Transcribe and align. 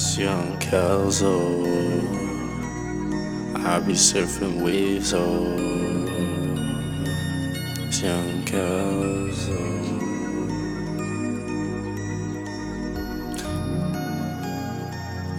It's 0.00 0.16
young 0.16 0.56
Kelso. 0.60 1.58
I 3.56 3.80
be 3.80 3.94
surfing 3.94 4.62
waves, 4.62 5.12
oh. 5.12 5.56
It's 7.82 8.00
young 8.00 8.44
Kelso. 8.44 9.58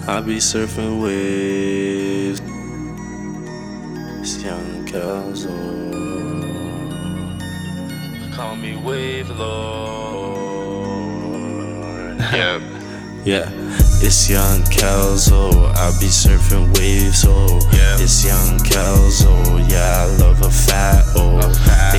I 0.05 0.19
be 0.19 0.39
surfing 0.39 1.01
waves. 1.01 2.41
It's 4.19 4.43
young 4.43 4.85
Kelso. 4.85 5.55
Call 8.35 8.57
me 8.57 8.75
Wave 8.75 9.29
Lord. 9.29 10.59
Yep. 12.19 12.61
Yeah, 13.25 13.51
it's 14.01 14.29
young 14.29 14.63
Kelso. 14.63 15.67
I 15.73 15.91
be 15.99 16.07
surfing 16.07 16.75
waves, 16.77 17.25
oh. 17.27 17.59
Yeah. 17.73 17.97
It's 17.99 18.25
young 18.25 18.59
Kelso. 18.59 19.57
Yeah, 19.57 20.03
I 20.03 20.17
love 20.17 20.41
a 20.41 20.49
fat, 20.49 21.05
oh. 21.15 21.37
A 21.39 21.53
fat, 21.53 21.91
they 21.93 21.98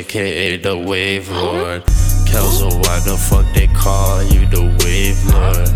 Aka 0.00 0.56
the 0.56 0.76
Wave 0.76 1.28
Lord. 1.28 1.84
Kelso, 2.26 2.68
why 2.84 3.00
the 3.04 3.16
fuck 3.20 3.44
they 3.52 3.66
call 3.68 4.22
you 4.22 4.46
the 4.46 4.64
Wave 4.80 5.20
Lord? 5.28 5.68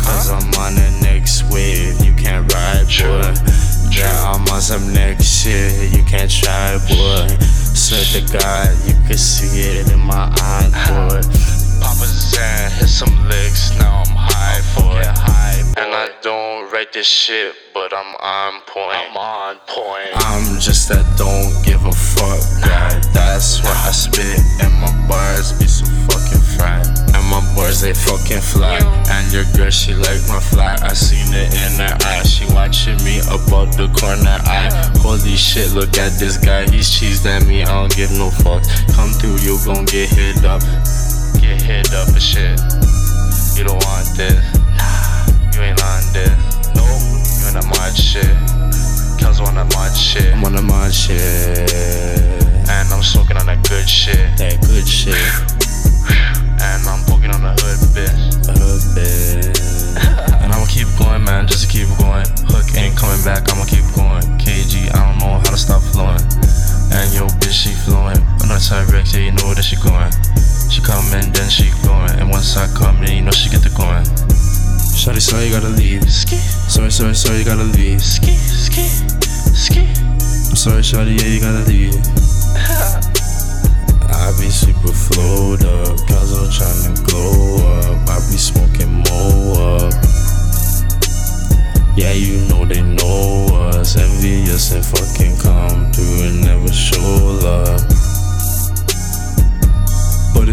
Cause 0.00 0.30
I'm 0.30 0.48
on 0.64 0.74
the 0.80 0.90
next 1.02 1.44
wave, 1.52 2.00
you 2.00 2.14
can't 2.14 2.50
ride, 2.54 2.88
boy. 2.88 3.34
Yeah, 3.92 4.32
I'm 4.32 4.48
on 4.48 4.62
some 4.62 4.92
next 4.94 5.28
shit, 5.42 5.92
you 5.92 6.02
can't 6.04 6.30
try, 6.30 6.78
boy. 6.88 7.28
Swear 7.76 8.04
to 8.16 8.22
God, 8.32 8.72
you 8.88 8.94
can 9.06 9.18
see 9.18 9.60
it 9.60 9.92
in 9.92 10.00
my 10.00 10.32
eyes, 10.40 10.72
boy. 10.88 11.20
Papa 11.82 12.06
Zan 12.06 12.70
hit 12.72 12.88
some 12.88 13.28
licks, 13.28 13.76
now 13.78 14.04
I'm 14.06 14.16
high 14.16 14.62
for 14.72 15.00
it. 15.00 15.16
And 15.76 15.92
I 15.92 16.08
don't 16.22 16.72
write 16.72 16.94
this 16.94 17.06
shit, 17.06 17.54
I'm 17.96 18.14
on 18.20 18.60
point. 18.66 18.92
I'm 18.92 19.16
on 19.16 19.56
point. 19.64 20.12
I'm 20.16 20.60
just 20.60 20.86
that 20.90 21.00
don't 21.16 21.48
give 21.64 21.80
a 21.80 21.96
fuck 21.96 22.44
guy. 22.60 22.92
That's 23.16 23.64
why 23.64 23.72
I 23.72 23.90
spit, 23.90 24.36
and 24.60 24.74
my 24.84 24.92
bars 25.08 25.56
be 25.56 25.64
so 25.64 25.88
fucking 26.04 26.44
fry. 26.60 26.84
And 27.16 27.24
my 27.32 27.40
bars 27.56 27.80
they 27.80 27.94
fucking 27.94 28.44
fly. 28.44 28.84
And 29.08 29.32
your 29.32 29.48
girl 29.56 29.70
she 29.70 29.94
like 29.94 30.20
my 30.28 30.44
fly. 30.44 30.76
I 30.82 30.92
seen 30.92 31.32
it 31.32 31.48
in 31.56 31.80
her 31.80 31.96
eye. 32.04 32.22
She 32.24 32.44
watching 32.52 33.00
me 33.00 33.24
about 33.32 33.72
the 33.80 33.88
corner 33.96 34.44
eye. 34.44 34.68
Holy 35.00 35.32
shit, 35.32 35.72
look 35.72 35.96
at 35.96 36.20
this 36.20 36.36
guy. 36.36 36.68
He's 36.68 36.92
cheesed 36.92 37.24
at 37.24 37.48
me. 37.48 37.62
I 37.62 37.72
don't 37.72 37.96
give 37.96 38.12
no 38.12 38.28
fuck. 38.28 38.60
Come 38.92 39.16
through, 39.16 39.40
you 39.40 39.56
gon' 39.64 39.86
get 39.86 40.12
hit 40.12 40.44
up. 40.44 40.60
Get 41.40 41.64
hit 41.64 41.88
up 41.96 42.12
and 42.12 42.20
shit. 42.20 42.60
You 43.56 43.64
don't 43.64 43.80
want 43.88 44.04
this. 44.20 44.55
On 47.96 48.02
shit. 48.02 48.36
Kells 49.18 49.40
on 49.40 49.54
that 49.54 49.68
mod 49.72 49.96
shit. 49.96 50.34
I'm 50.34 50.44
on 50.44 50.54
the 50.54 50.62
mod 50.62 50.92
shit. 50.92 51.72
And 52.68 52.88
I'm 52.92 53.02
smoking 53.02 53.36
on 53.36 53.46
that 53.46 53.66
good 53.68 53.88
shit. 53.88 54.36
That 54.36 54.60
good 54.68 54.86
shit. 54.86 55.16
And 56.60 56.84
I'm 56.84 57.00
poking 57.08 57.32
on 57.32 57.42
the 57.42 57.52
hood, 57.56 57.80
bitch. 57.96 58.48
A 58.48 58.52
hood 58.52 58.84
bit. 58.94 59.56
And 60.42 60.52
I'ma 60.52 60.66
keep 60.68 60.88
going, 60.98 61.24
man, 61.24 61.46
just 61.46 61.64
to 61.64 61.68
keep 61.68 61.88
going. 61.98 62.26
Hook 62.52 62.68
ain't 62.76 62.96
coming 62.96 63.22
back, 63.24 63.48
I'ma 63.48 63.64
keep 63.64 63.86
going. 63.96 64.22
KG, 64.36 64.92
I 64.92 64.98
don't 65.08 65.18
know 65.18 65.40
how 65.40 65.50
to 65.50 65.58
stop 65.58 65.82
flowing. 65.82 66.20
And 66.92 67.08
yo, 67.16 67.26
bitch, 67.40 67.56
she 67.56 67.72
flowing. 67.72 68.20
Another 68.44 68.60
time, 68.60 68.86
Rex, 68.92 69.14
yeah, 69.14 69.32
you 69.32 69.34
know 69.40 69.54
that 69.56 69.64
she 69.64 69.76
going. 69.80 70.12
She 70.68 70.84
coming, 70.84 71.32
then 71.32 71.48
she 71.48 71.72
going. 71.82 72.12
And 72.20 72.28
once 72.28 72.56
I 72.56 72.68
come, 72.76 72.85
Shawty, 75.06 75.20
sorry, 75.20 75.20
sorry, 75.20 75.44
you 75.46 75.52
gotta 75.52 75.68
leave. 75.68 76.10
Sorry, 76.10 76.90
sorry, 76.90 77.14
sorry, 77.14 77.38
you 77.38 77.44
gotta 77.44 77.62
leave. 77.62 78.00
I'm 80.50 80.56
sorry, 80.56 80.82
Shawty, 80.82 81.16
yeah, 81.20 81.28
you 81.28 81.38
gotta 81.40 81.62
leave. 81.70 81.94
I 84.10 84.32
be 84.40 84.50
super 84.50 84.90
flowed 84.90 85.62
up, 85.62 85.96
cause 86.08 86.32
I'm 86.34 86.50
tryna 86.50 86.98
glow 87.06 87.62
up. 87.78 88.08
I 88.08 88.18
be 88.28 88.36
smoking 88.36 89.04
more 89.06 89.78
up. 89.78 89.94
Yeah, 91.96 92.10
you 92.10 92.40
know 92.48 92.64
they 92.64 92.82
know 92.82 93.46
us. 93.70 93.94
Envious 93.96 94.72
and 94.72 94.84
fucking 94.84 95.36
come 95.38 95.92
through 95.92 96.22
and 96.26 96.40
never 96.40 96.72
show 96.72 97.38
love. 97.44 98.05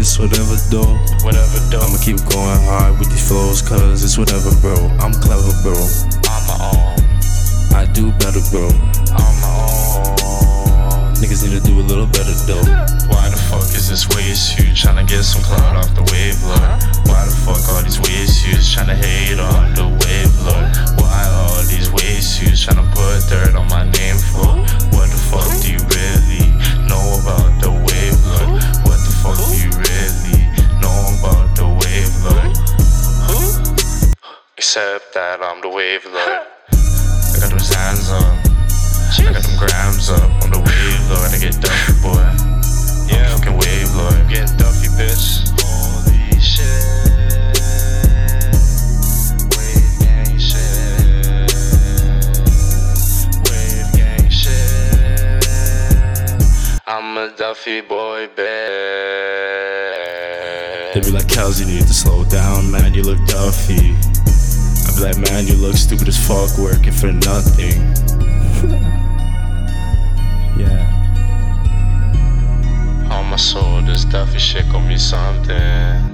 It's 0.04 0.18
whatever 0.18 0.60
though. 0.68 1.00
Whatever, 1.24 1.58
though. 1.72 1.80
I'ma 1.80 1.96
keep 1.96 2.20
going 2.28 2.60
hard 2.68 3.00
with 3.00 3.08
these 3.08 3.24
flows, 3.26 3.64
cause 3.64 4.04
it's 4.04 4.20
whatever, 4.20 4.52
bro. 4.60 4.76
I'm 5.00 5.16
clever, 5.16 5.48
bro. 5.64 5.72
I'm 6.28 6.28
on 6.28 6.44
my 6.44 6.56
own. 6.76 7.00
I 7.72 7.88
do 7.88 8.12
better, 8.20 8.44
bro. 8.52 8.68
On 9.16 9.32
my 9.40 9.48
own. 9.48 11.16
Niggas 11.24 11.48
need 11.48 11.56
to 11.56 11.64
do 11.64 11.80
a 11.80 11.86
little 11.88 12.04
better 12.04 12.36
though. 12.44 12.60
Why 13.08 13.32
the 13.32 13.40
fuck 13.48 13.64
is 13.72 13.88
this 13.88 14.04
waist 14.12 14.52
huge? 14.52 14.84
Tryna 14.84 15.08
get 15.08 15.24
some 15.24 15.40
cloud 15.40 15.72
off 15.80 15.88
the 15.96 16.04
wave, 16.12 16.36
Lord. 16.44 16.84
Why 17.08 17.24
the 17.24 17.32
fuck 17.40 17.64
all 17.72 17.80
these 17.80 17.96
waist 18.04 18.44
huge? 18.44 18.76
Tryna 18.76 19.00
hate 19.00 19.40
on 19.40 19.72
the 19.72 19.88
wave, 19.88 20.36
Lord. 20.44 21.00
Why 21.00 21.24
all 21.32 21.64
these 21.64 21.88
waist 21.88 22.44
huge? 22.44 22.60
Tryna 22.60 22.84
put 22.92 23.24
dirt 23.32 23.56
on 23.56 23.72
my 23.72 23.88
name 23.88 24.20
for? 24.20 24.52
What 24.92 25.08
the 25.08 25.16
fuck 25.32 25.48
do 25.64 25.72
you 25.72 25.80
really 25.96 26.52
know 26.84 27.24
about 27.24 27.56
the 27.64 27.72
wave, 27.72 28.20
Lord? 28.36 28.60
What 28.84 29.00
the 29.00 29.12
fuck 29.24 29.40
do 29.48 29.56
you 29.56 29.73
Except 34.76 35.14
that 35.14 35.38
I'm 35.40 35.60
the 35.60 35.68
wave, 35.68 36.04
Lord. 36.04 36.18
I 36.18 37.38
got 37.38 37.50
those 37.54 37.70
hands 37.72 38.10
up. 38.10 38.26
I 39.22 39.30
got 39.30 39.46
them 39.46 39.54
grams 39.54 40.10
up 40.10 40.26
on 40.42 40.50
the 40.50 40.58
wave, 40.58 40.98
Lord. 41.14 41.30
I 41.30 41.38
get 41.38 41.54
duffy, 41.62 41.94
boy. 42.02 42.18
Yeah, 43.06 43.30
I'm 43.30 43.38
fucking 43.38 43.54
wave, 43.54 43.94
Lord. 43.94 44.14
I'm 44.14 44.26
getting 44.26 44.56
duffy, 44.58 44.90
bitch. 44.98 45.46
Holy 45.62 46.26
shit. 46.42 47.54
Wave 49.54 49.94
gang 50.02 50.42
shit. 50.42 51.54
Wave 53.46 53.94
gang 53.94 54.26
shit. 54.26 55.54
I'm 56.88 57.14
a 57.16 57.30
duffy 57.36 57.80
boy, 57.80 58.26
bitch. 58.34 58.74
They 60.94 61.00
be 61.00 61.12
like, 61.12 61.28
Kels, 61.28 61.60
you 61.60 61.66
need 61.66 61.86
to 61.86 61.94
slow 61.94 62.24
down, 62.24 62.72
man. 62.72 62.92
You 62.92 63.04
look 63.04 63.24
duffy. 63.28 63.94
I 64.94 64.96
be 64.96 65.02
like, 65.02 65.18
man, 65.30 65.46
you 65.48 65.56
look 65.56 65.76
stupid 65.76 66.06
as 66.06 66.16
fuck, 66.16 66.56
working 66.56 66.92
for 66.92 67.10
nothing. 67.12 67.80
yeah. 70.56 70.90
On 73.10 73.26
my 73.26 73.36
soul, 73.36 73.82
this 73.82 74.04
duffy 74.04 74.38
shit 74.38 74.70
gon' 74.70 74.86
be 74.86 74.96
something. 74.96 76.13